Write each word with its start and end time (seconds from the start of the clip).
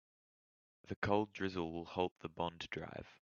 The 0.87 0.95
cold 0.95 1.31
drizzle 1.31 1.71
will 1.71 1.85
halt 1.85 2.13
the 2.21 2.27
bond 2.29 2.65
drive. 2.71 3.21